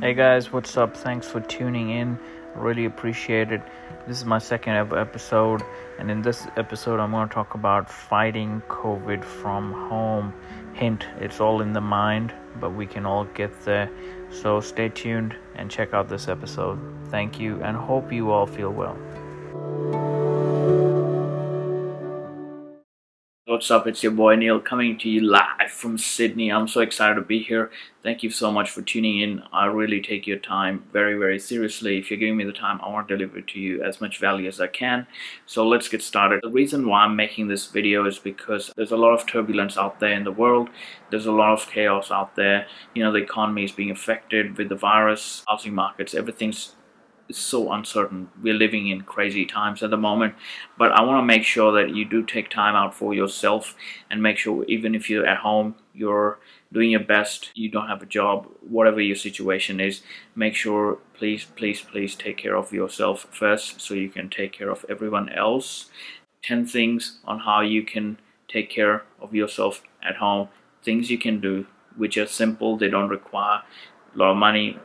[0.00, 0.96] Hey guys, what's up?
[0.96, 2.18] Thanks for tuning in.
[2.56, 3.60] Really appreciate it.
[4.06, 5.62] This is my second episode,
[5.98, 10.32] and in this episode, I'm going to talk about fighting COVID from home.
[10.72, 13.90] Hint, it's all in the mind, but we can all get there.
[14.30, 16.80] So stay tuned and check out this episode.
[17.10, 18.96] Thank you, and hope you all feel well.
[23.60, 23.86] What's up?
[23.86, 26.50] It's your boy Neil coming to you live from Sydney.
[26.50, 27.70] I'm so excited to be here.
[28.02, 29.42] Thank you so much for tuning in.
[29.52, 31.98] I really take your time very, very seriously.
[31.98, 34.48] If you're giving me the time, I want to deliver to you as much value
[34.48, 35.06] as I can.
[35.44, 36.40] So let's get started.
[36.42, 40.00] The reason why I'm making this video is because there's a lot of turbulence out
[40.00, 40.70] there in the world.
[41.10, 42.66] There's a lot of chaos out there.
[42.94, 46.76] You know, the economy is being affected with the virus, housing markets, everything's
[47.32, 48.28] so uncertain.
[48.42, 50.34] We're living in crazy times at the moment,
[50.78, 53.74] but I want to make sure that you do take time out for yourself
[54.10, 56.38] and make sure even if you're at home, you're
[56.72, 60.02] doing your best, you don't have a job, whatever your situation is,
[60.34, 64.70] make sure please, please, please take care of yourself first so you can take care
[64.70, 65.90] of everyone else.
[66.42, 70.48] 10 things on how you can take care of yourself at home,
[70.82, 73.62] things you can do which are simple, they don't require
[74.14, 74.78] a lot of money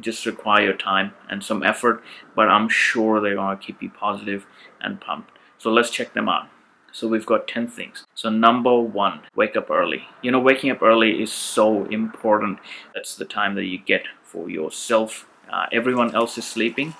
[0.00, 2.02] just require your time and some effort
[2.34, 4.46] but I'm sure they're gonna keep you positive
[4.80, 5.32] and pumped.
[5.58, 6.48] So let's check them out.
[6.92, 8.04] So we've got 10 things.
[8.14, 10.04] So number one wake up early.
[10.22, 12.58] You know waking up early is so important.
[12.94, 15.26] That's the time that you get for yourself.
[15.50, 16.94] Uh, everyone else is sleeping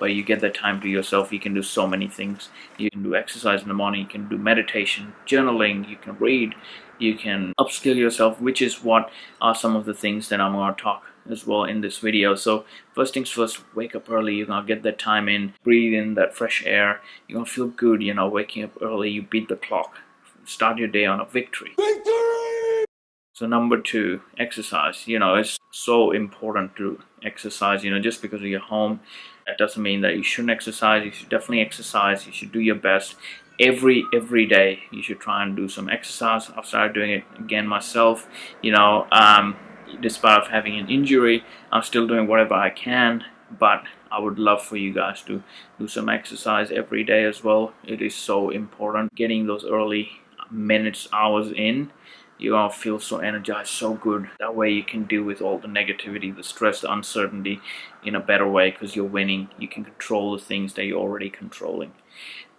[0.00, 1.32] but you get that time to yourself.
[1.32, 2.48] You can do so many things.
[2.76, 4.00] You can do exercise in the morning.
[4.00, 5.88] You can do meditation journaling.
[5.88, 6.54] You can read.
[6.98, 10.74] You can upskill yourself which is what are some of the things that I'm going
[10.74, 12.34] to talk as well in this video.
[12.34, 16.14] So first things first wake up early you're gonna get that time in breathe in
[16.14, 17.00] that fresh air.
[17.28, 19.98] You're gonna feel good you know waking up early you beat the clock.
[20.44, 21.72] Start your day on a victory.
[21.76, 22.84] Victory!
[23.32, 25.08] So number two exercise.
[25.08, 29.00] You know it's so important to exercise you know just because you're home
[29.46, 31.04] that doesn't mean that you shouldn't exercise.
[31.04, 32.26] You should definitely exercise.
[32.26, 33.16] You should do your best.
[33.60, 36.50] Every every day you should try and do some exercise.
[36.56, 38.26] I've started doing it again myself
[38.62, 39.56] you know um,
[40.00, 43.24] despite of having an injury I'm still doing whatever I can
[43.58, 45.42] but I would love for you guys to
[45.78, 47.72] do some exercise every day as well.
[47.84, 49.14] It is so important.
[49.14, 50.10] Getting those early
[50.50, 51.90] minutes hours in
[52.38, 54.28] you're gonna feel so energized so good.
[54.40, 57.60] That way you can deal with all the negativity the stress the uncertainty
[58.04, 59.48] in a better way because you're winning.
[59.58, 61.92] You can control the things that you're already controlling.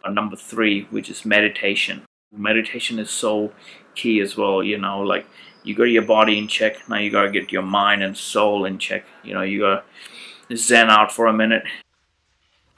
[0.01, 2.03] But number three which is meditation.
[2.35, 3.53] Meditation is so
[3.95, 5.25] key as well you know like
[5.65, 6.87] you got your body in check.
[6.87, 9.03] Now you got to get your mind and soul in check.
[9.23, 9.85] You know you got
[10.49, 11.63] to zen out for a minute.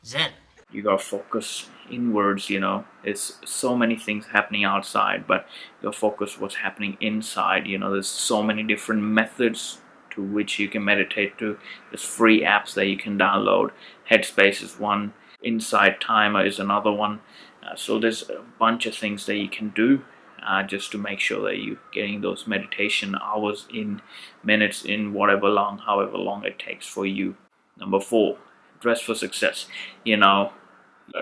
[0.04, 0.32] Zen.
[0.72, 2.86] You got to focus inwards you know.
[3.04, 5.48] It's so many things happening outside but
[5.80, 7.68] you got to focus what's happening inside.
[7.68, 9.80] You know there's so many different methods
[10.12, 11.60] to which you can meditate to.
[11.92, 13.72] There's free apps that you can download.
[14.10, 15.14] Headspace is one.
[15.44, 17.20] Insight Timer is another one.
[17.62, 20.04] Uh, so there's a bunch of things that you can do
[20.48, 24.02] uh, just to make sure that you're getting those meditation hours in
[24.44, 27.36] minutes in whatever long however long it takes for you.
[27.78, 28.38] Number four
[28.80, 29.68] dress for success.
[30.04, 30.54] You know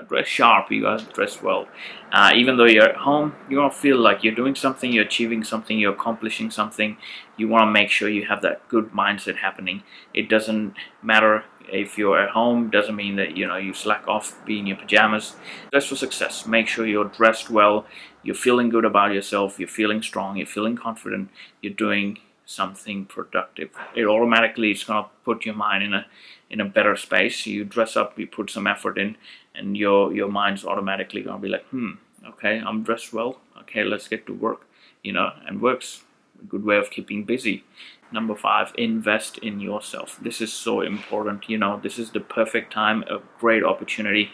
[0.08, 1.68] dress sharp you guys dress well.
[2.12, 5.44] Uh, even though you're at home you wanna feel like you're doing something you're achieving
[5.44, 6.98] something you're accomplishing something.
[7.38, 9.84] You want to make sure you have that good mindset happening.
[10.14, 14.44] It doesn't matter if you're at home doesn't mean that you know you slack off
[14.46, 15.36] be in your pajamas.
[15.72, 16.46] Dress for success.
[16.46, 17.86] Make sure you're dressed well.
[18.24, 19.60] You're feeling good about yourself.
[19.60, 20.38] You're feeling strong.
[20.38, 21.30] You're feeling confident.
[21.62, 23.72] You're doing something productive.
[23.96, 26.06] It automatically is to put your mind in a
[26.50, 27.46] in a better space.
[27.46, 29.18] You dress up you put some effort in
[29.58, 31.92] and your your mind's automatically to be like hmm
[32.28, 33.42] okay i'm dressed well.
[33.62, 34.68] Okay let's get to work
[35.04, 36.04] you know and works.
[36.42, 37.64] A good way of keeping busy.
[38.12, 40.20] Number five invest in yourself.
[40.22, 41.80] This is so important you know.
[41.82, 44.32] This is the perfect time a great opportunity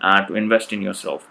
[0.00, 1.28] uh, to invest in yourself.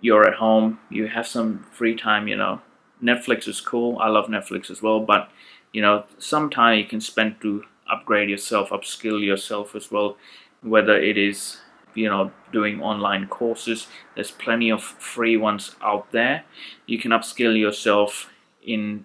[0.00, 2.60] You're at home you have some free time you know.
[3.02, 3.98] Netflix is cool.
[3.98, 5.30] I love netflix as well but
[5.72, 10.16] you know some time you can spend to upgrade yourself upskill yourself as well
[10.62, 11.58] whether it is
[11.96, 13.86] you know doing online courses.
[14.14, 16.44] There's plenty of free ones out there.
[16.86, 18.30] You can upskill yourself
[18.62, 19.04] in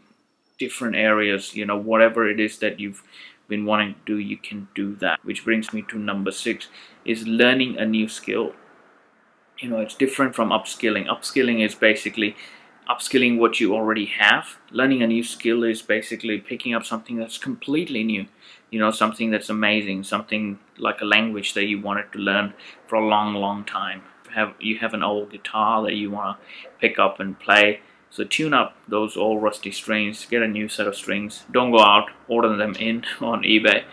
[0.59, 3.01] different areas you know whatever it is that you've
[3.47, 5.19] been wanting to do you can do that.
[5.23, 6.67] Which brings me to number six
[7.03, 8.53] is learning a new skill.
[9.59, 11.07] You know it's different from upskilling.
[11.07, 12.35] Upskilling is basically
[12.89, 14.57] upskilling what you already have.
[14.71, 18.25] Learning a new skill is basically picking up something that's completely new.
[18.69, 22.53] You know something that's amazing something like a language that you wanted to learn
[22.87, 24.03] for a long long time.
[24.33, 27.81] Have you have an old guitar that you want to pick up and play.
[28.09, 31.45] So tune up those old rusty strings, get a new set of strings.
[31.51, 33.83] Don't go out, order them in on eBay.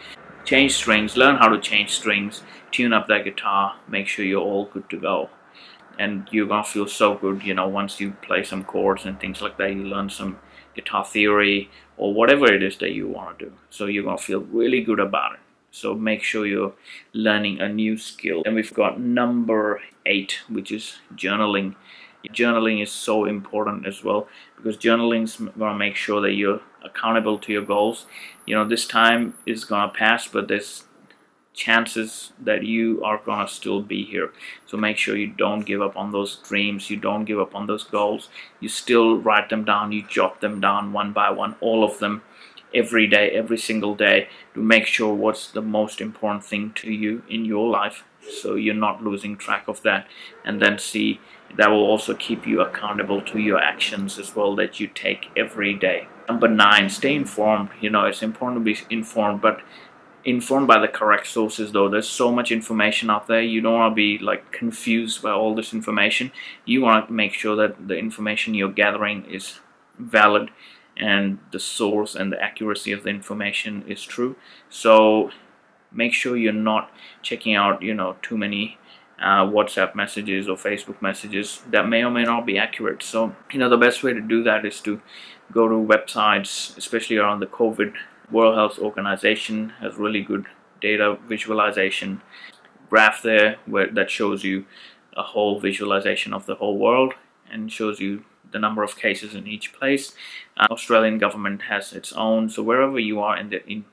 [0.44, 2.42] change strings learn how to change strings.
[2.70, 5.30] Tune up that guitar make sure you're all good to go
[5.98, 9.40] and you're gonna feel so good you know once you play some chords and things
[9.42, 10.38] like that you learn some
[10.78, 13.52] guitar theory or whatever it is that you want to do.
[13.70, 15.40] So you're gonna feel really good about it.
[15.70, 16.74] So make sure you're
[17.12, 18.42] learning a new skill.
[18.46, 21.74] And we've got number eight which is journaling.
[22.30, 26.60] Journaling is so important as well because journaling is going to make sure that you're
[26.84, 28.06] accountable to your goals.
[28.46, 30.84] You know this time is going to pass but there's
[31.58, 34.30] chances that you are to still be here.
[34.66, 36.88] So make sure you don't give up on those dreams.
[36.88, 38.28] You don't give up on those goals.
[38.60, 39.92] You still write them down.
[39.92, 42.22] You jot them down one by one all of them
[42.74, 47.22] every day every single day to make sure what's the most important thing to you
[47.26, 50.06] in your life so you're not losing track of that.
[50.44, 51.20] And then see
[51.56, 55.74] that will also keep you accountable to your actions as well that you take every
[55.74, 56.08] day.
[56.28, 57.70] Number nine stay informed.
[57.80, 59.60] You know it's important to be informed but
[60.28, 61.88] informed by the correct sources though.
[61.88, 63.40] There's so much information out there.
[63.40, 66.32] You don't want to be like confused by all this information.
[66.64, 69.60] You want to make sure that the information you're gathering is
[69.98, 70.50] valid
[70.96, 74.36] and the source and the accuracy of the information is true.
[74.68, 75.30] So
[75.92, 76.90] make sure you're not
[77.22, 78.78] checking out you know too many
[79.20, 83.02] uh, WhatsApp messages or Facebook messages that may or may not be accurate.
[83.02, 85.00] So you know the best way to do that is to
[85.50, 87.94] go to websites especially around the COVID
[88.30, 90.46] World Health Organization has really good
[90.80, 92.22] data visualization
[92.88, 94.64] graph there where that shows you
[95.16, 97.14] a whole visualization of the whole world
[97.50, 100.14] and shows you the number of cases in each place.
[100.56, 103.84] Uh, Australian government has its own, so wherever you are in the in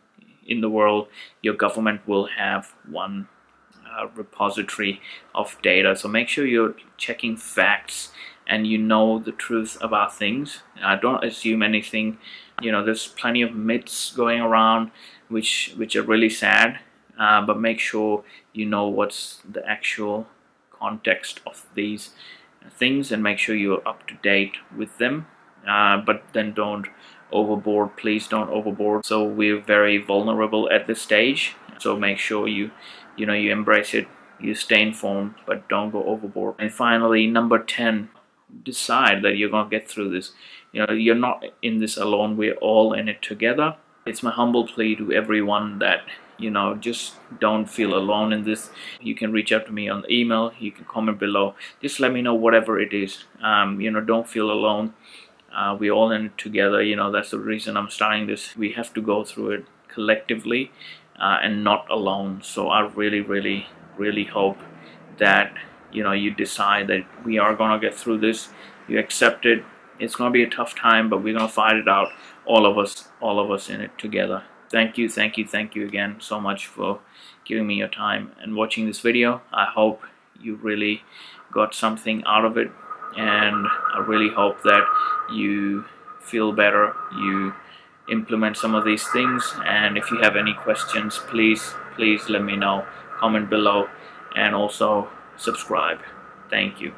[0.45, 1.07] in the world,
[1.41, 3.27] your government will have one
[3.83, 5.01] uh, repository
[5.33, 5.95] of data.
[5.95, 8.11] So make sure you're checking facts
[8.47, 10.61] and you know the truth about things.
[10.83, 12.17] Uh, don't assume anything.
[12.61, 14.91] You know, there's plenty of myths going around,
[15.29, 16.79] which which are really sad.
[17.17, 20.27] Uh, but make sure you know what's the actual
[20.71, 22.11] context of these
[22.69, 25.27] things and make sure you're up to date with them.
[25.67, 26.87] Uh, but then don't
[27.31, 27.95] overboard.
[27.97, 29.05] Please don't overboard.
[29.05, 31.55] So we're very vulnerable at this stage.
[31.79, 32.71] So make sure you,
[33.17, 34.07] you know, you embrace it.
[34.39, 36.55] You stay informed, but don't go overboard.
[36.59, 38.09] And finally, number 10,
[38.63, 40.31] decide that you're going to get through this.
[40.71, 42.37] You know, you're not in this alone.
[42.37, 43.75] We're all in it together.
[44.05, 46.01] It's my humble plea to everyone that
[46.37, 48.69] you know just don't feel alone in this.
[49.01, 50.51] You can reach out to me on email.
[50.59, 51.55] You can comment below.
[51.81, 53.23] Just let me know whatever it is.
[53.41, 54.93] Um, you know don't feel alone.
[55.55, 56.83] Uh, we're all in it together.
[56.83, 58.55] You know that's the reason I'm starting this.
[58.55, 60.71] We have to go through it collectively
[61.19, 62.41] uh, and not alone.
[62.43, 64.59] So I really really really hope
[65.17, 65.53] that
[65.95, 68.49] you know you decide that we are gonna get through this
[68.87, 69.63] you accept it.
[69.99, 72.09] It's gonna be a tough time but we're gonna fight it out
[72.45, 74.43] all of us all of us in it together.
[74.69, 76.99] Thank you thank you thank you again so much for
[77.45, 79.41] giving me your time and watching this video.
[79.53, 80.03] I hope
[80.39, 81.03] you really
[81.51, 82.71] got something out of it
[83.17, 84.85] and I really hope that
[85.31, 85.85] you
[86.19, 87.53] feel better you
[88.09, 89.53] implement some of these things.
[89.65, 92.85] And if you have any questions please please let me know.
[93.17, 93.87] Comment below.
[94.35, 95.99] And also subscribe.
[96.49, 96.93] Thank you.